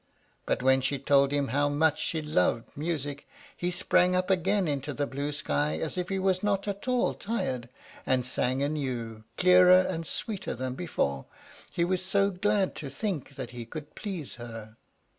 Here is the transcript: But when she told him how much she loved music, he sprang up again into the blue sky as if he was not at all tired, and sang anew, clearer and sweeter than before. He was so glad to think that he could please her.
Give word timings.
But 0.47 0.63
when 0.63 0.81
she 0.81 0.97
told 0.97 1.31
him 1.31 1.49
how 1.49 1.69
much 1.69 2.01
she 2.03 2.23
loved 2.23 2.75
music, 2.75 3.27
he 3.55 3.69
sprang 3.69 4.15
up 4.15 4.31
again 4.31 4.67
into 4.67 4.95
the 4.95 5.05
blue 5.05 5.31
sky 5.31 5.77
as 5.77 5.95
if 5.95 6.09
he 6.09 6.17
was 6.17 6.41
not 6.41 6.67
at 6.67 6.87
all 6.87 7.13
tired, 7.13 7.69
and 8.03 8.25
sang 8.25 8.63
anew, 8.63 9.25
clearer 9.37 9.77
and 9.81 10.07
sweeter 10.07 10.55
than 10.55 10.73
before. 10.73 11.27
He 11.71 11.85
was 11.85 12.03
so 12.03 12.31
glad 12.31 12.73
to 12.77 12.89
think 12.89 13.35
that 13.35 13.51
he 13.51 13.63
could 13.63 13.93
please 13.93 14.37
her. 14.41 14.75